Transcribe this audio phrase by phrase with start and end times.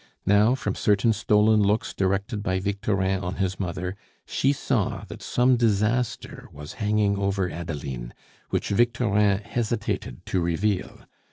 [0.25, 5.57] Now, from certain stolen looks directed by Victorin on his mother, she saw that some
[5.57, 8.15] disaster was hanging over Adeline
[8.49, 11.01] which Victorin hesitated to reveal.